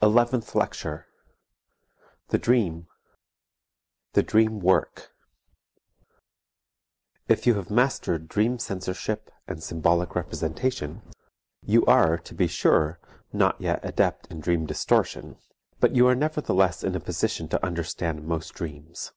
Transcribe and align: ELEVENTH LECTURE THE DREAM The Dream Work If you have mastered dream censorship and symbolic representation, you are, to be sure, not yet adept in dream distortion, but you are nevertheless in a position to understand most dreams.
ELEVENTH 0.00 0.54
LECTURE 0.54 1.06
THE 2.28 2.38
DREAM 2.38 2.86
The 4.14 4.22
Dream 4.22 4.58
Work 4.60 5.10
If 7.28 7.46
you 7.46 7.56
have 7.56 7.68
mastered 7.70 8.26
dream 8.26 8.58
censorship 8.58 9.30
and 9.46 9.62
symbolic 9.62 10.14
representation, 10.14 11.02
you 11.60 11.84
are, 11.84 12.16
to 12.16 12.32
be 12.32 12.46
sure, 12.46 12.98
not 13.34 13.60
yet 13.60 13.80
adept 13.82 14.28
in 14.28 14.40
dream 14.40 14.64
distortion, 14.64 15.36
but 15.78 15.94
you 15.94 16.06
are 16.08 16.14
nevertheless 16.14 16.82
in 16.82 16.94
a 16.94 17.00
position 17.00 17.46
to 17.48 17.62
understand 17.62 18.24
most 18.26 18.54
dreams. 18.54 19.12